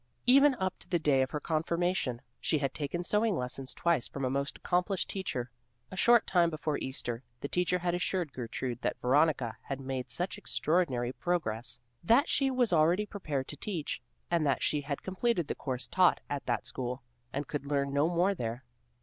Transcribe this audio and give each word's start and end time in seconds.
Even 0.25 0.55
up 0.55 0.79
to 0.79 0.89
the 0.89 0.97
day 0.97 1.21
of 1.21 1.29
her 1.29 1.39
confirmation, 1.39 2.23
she 2.39 2.57
had 2.57 2.73
taken 2.73 3.03
sewing 3.03 3.37
lessons 3.37 3.71
twice 3.71 4.07
from 4.07 4.25
a 4.25 4.31
most 4.31 4.57
accomplished 4.57 5.07
teacher. 5.07 5.51
A 5.91 5.95
short 5.95 6.25
time 6.25 6.49
before 6.49 6.79
Easter, 6.79 7.23
the 7.41 7.47
teacher 7.47 7.77
had 7.77 7.93
assured 7.93 8.33
Gertrude 8.33 8.81
that 8.81 8.99
Veronica 8.99 9.55
had 9.61 9.79
made 9.79 10.09
such 10.09 10.39
extraordinary 10.39 11.11
progress, 11.13 11.79
that 12.03 12.27
she 12.27 12.49
was 12.49 12.73
already 12.73 13.05
prepared 13.05 13.47
to 13.49 13.55
teach, 13.57 14.01
and 14.31 14.43
that 14.43 14.63
she 14.63 14.81
had 14.81 15.03
completed 15.03 15.47
the 15.47 15.53
course 15.53 15.85
taught 15.85 16.19
at 16.31 16.47
that 16.47 16.65
school, 16.65 17.03
and 17.31 17.47
could 17.47 17.67
learn 17.67 17.93
no 17.93 18.09
more 18.09 18.33
there. 18.33 18.63